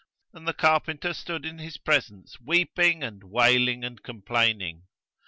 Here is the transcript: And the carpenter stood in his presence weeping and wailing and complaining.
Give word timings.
And 0.33 0.47
the 0.47 0.53
carpenter 0.55 1.13
stood 1.13 1.45
in 1.45 1.59
his 1.59 1.77
presence 1.77 2.39
weeping 2.41 3.03
and 3.03 3.23
wailing 3.23 3.83
and 3.83 4.01
complaining. 4.01 4.87